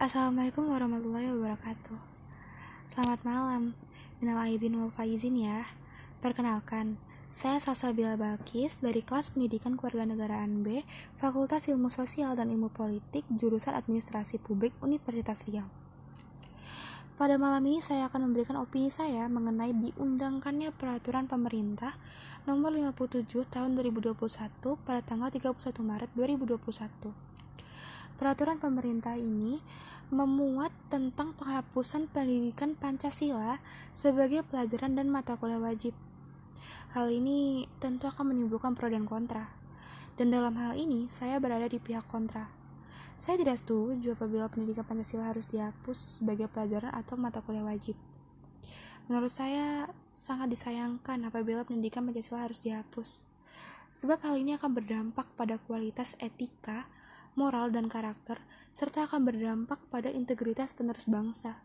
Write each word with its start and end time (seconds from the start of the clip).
Assalamualaikum 0.00 0.64
warahmatullahi 0.72 1.28
wabarakatuh. 1.28 2.00
Selamat 2.88 3.20
malam. 3.20 3.76
Minal 4.16 4.48
aidin 4.48 4.80
wal 4.80 4.88
faizin 4.88 5.36
ya. 5.36 5.68
Perkenalkan 6.24 6.96
Saya 7.28 7.60
Salsabila 7.60 8.16
Balkis 8.16 8.80
dari 8.80 9.04
kelas 9.04 9.36
pendidikan 9.36 9.76
kewarganegaraan 9.76 10.64
B 10.64 10.88
Fakultas 11.20 11.68
Ilmu 11.68 11.92
Sosial 11.92 12.32
dan 12.32 12.48
Ilmu 12.48 12.72
Politik 12.72 13.28
Jurusan 13.28 13.76
Administrasi 13.76 14.40
Publik 14.40 14.72
Universitas 14.80 15.44
Riau. 15.44 15.68
Pada 17.20 17.36
malam 17.36 17.60
ini 17.68 17.84
saya 17.84 18.08
akan 18.08 18.32
memberikan 18.32 18.56
opini 18.56 18.88
saya 18.88 19.28
mengenai 19.28 19.76
diundangkannya 19.76 20.72
peraturan 20.80 21.28
pemerintah 21.28 22.00
nomor 22.48 22.72
57 22.72 23.28
tahun 23.52 23.76
2021 23.76 24.16
pada 24.80 25.04
tanggal 25.04 25.28
31 25.28 25.60
Maret 25.84 26.08
2021. 26.16 27.29
Peraturan 28.20 28.60
pemerintah 28.60 29.16
ini 29.16 29.64
memuat 30.12 30.68
tentang 30.92 31.32
penghapusan 31.40 32.04
pendidikan 32.12 32.76
Pancasila 32.76 33.64
sebagai 33.96 34.44
pelajaran 34.44 34.92
dan 34.92 35.08
mata 35.08 35.40
kuliah 35.40 35.56
wajib. 35.56 35.96
Hal 36.92 37.08
ini 37.08 37.64
tentu 37.80 38.12
akan 38.12 38.36
menimbulkan 38.36 38.76
pro 38.76 38.92
dan 38.92 39.08
kontra. 39.08 39.48
Dan 40.20 40.36
dalam 40.36 40.52
hal 40.60 40.76
ini, 40.76 41.08
saya 41.08 41.40
berada 41.40 41.64
di 41.64 41.80
pihak 41.80 42.04
kontra. 42.12 42.52
Saya 43.16 43.40
tidak 43.40 43.56
setuju 43.56 44.12
apabila 44.12 44.52
pendidikan 44.52 44.84
Pancasila 44.84 45.32
harus 45.32 45.48
dihapus 45.48 46.20
sebagai 46.20 46.44
pelajaran 46.52 46.92
atau 46.92 47.16
mata 47.16 47.40
kuliah 47.40 47.64
wajib. 47.64 47.96
Menurut 49.08 49.32
saya, 49.32 49.88
sangat 50.12 50.52
disayangkan 50.52 51.24
apabila 51.24 51.64
pendidikan 51.64 52.04
Pancasila 52.04 52.44
harus 52.44 52.60
dihapus. 52.60 53.24
Sebab 53.96 54.20
hal 54.28 54.36
ini 54.36 54.60
akan 54.60 54.76
berdampak 54.76 55.24
pada 55.40 55.56
kualitas 55.56 56.20
etika, 56.20 56.84
moral, 57.34 57.74
dan 57.74 57.90
karakter, 57.90 58.40
serta 58.70 59.06
akan 59.06 59.26
berdampak 59.26 59.82
pada 59.90 60.08
integritas 60.10 60.72
penerus 60.72 61.10
bangsa. 61.10 61.62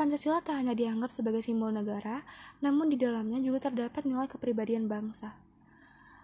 Pancasila 0.00 0.40
tak 0.40 0.64
hanya 0.64 0.72
dianggap 0.72 1.12
sebagai 1.12 1.44
simbol 1.44 1.76
negara, 1.76 2.24
namun 2.64 2.88
di 2.88 2.96
dalamnya 2.96 3.36
juga 3.44 3.68
terdapat 3.68 4.08
nilai 4.08 4.28
kepribadian 4.32 4.88
bangsa. 4.88 5.36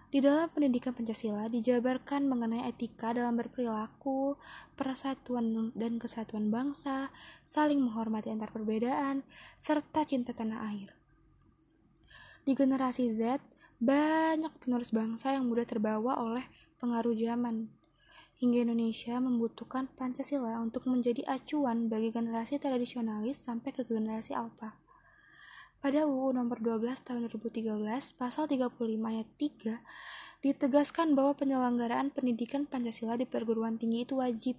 Di 0.07 0.23
dalam 0.23 0.47
pendidikan 0.47 0.95
Pancasila 0.95 1.51
dijabarkan 1.51 2.31
mengenai 2.31 2.63
etika 2.71 3.11
dalam 3.11 3.35
berperilaku, 3.35 4.39
persatuan 4.79 5.75
dan 5.75 5.99
kesatuan 5.99 6.47
bangsa, 6.47 7.11
saling 7.43 7.83
menghormati 7.83 8.31
antar 8.31 8.55
perbedaan, 8.55 9.27
serta 9.59 10.07
cinta 10.07 10.31
tanah 10.31 10.73
air. 10.73 10.95
Di 12.47 12.55
generasi 12.55 13.11
Z, 13.11 13.43
banyak 13.83 14.57
penerus 14.63 14.95
bangsa 14.95 15.35
yang 15.35 15.45
mudah 15.51 15.67
terbawa 15.67 16.17
oleh 16.23 16.47
pengaruh 16.79 17.13
zaman 17.13 17.67
hingga 18.37 18.69
Indonesia 18.69 19.17
membutuhkan 19.17 19.89
Pancasila 19.97 20.61
untuk 20.61 20.85
menjadi 20.85 21.25
acuan 21.25 21.89
bagi 21.89 22.13
generasi 22.13 22.61
tradisionalis 22.61 23.41
sampai 23.41 23.73
ke 23.73 23.81
generasi 23.81 24.37
alpha. 24.37 24.77
Pada 25.81 26.05
UU 26.05 26.37
nomor 26.37 26.61
12 26.61 27.01
tahun 27.01 27.29
2013, 27.29 28.13
pasal 28.13 28.45
35 28.45 28.77
ayat 29.09 29.29
3, 29.41 29.81
ditegaskan 30.45 31.17
bahwa 31.17 31.33
penyelenggaraan 31.33 32.13
pendidikan 32.13 32.69
Pancasila 32.69 33.17
di 33.17 33.25
perguruan 33.25 33.81
tinggi 33.81 34.05
itu 34.05 34.21
wajib. 34.21 34.57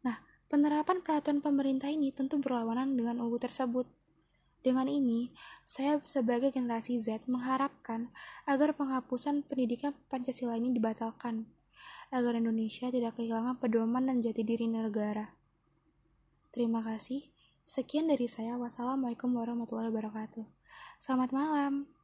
Nah, 0.00 0.24
penerapan 0.48 1.04
peraturan 1.04 1.44
pemerintah 1.44 1.92
ini 1.92 2.08
tentu 2.08 2.40
berlawanan 2.40 2.96
dengan 2.96 3.20
UU 3.20 3.36
tersebut. 3.36 3.84
Dengan 4.60 4.88
ini, 4.88 5.32
saya 5.64 6.00
sebagai 6.04 6.52
generasi 6.52 7.00
Z 7.00 7.24
mengharapkan 7.28 8.12
agar 8.44 8.76
penghapusan 8.76 9.44
pendidikan 9.48 9.96
Pancasila 10.12 10.60
ini 10.60 10.72
dibatalkan 10.76 11.59
agar 12.10 12.34
Indonesia 12.34 12.90
tidak 12.90 13.20
kehilangan 13.20 13.60
pedoman 13.62 14.08
dan 14.08 14.24
jati 14.24 14.42
diri 14.42 14.66
negara. 14.66 15.36
Terima 16.50 16.82
kasih. 16.82 17.30
Sekian 17.62 18.10
dari 18.10 18.26
saya. 18.26 18.58
Wassalamualaikum 18.58 19.30
warahmatullahi 19.30 19.92
wabarakatuh. 19.94 20.42
Selamat 20.98 21.30
malam. 21.30 21.99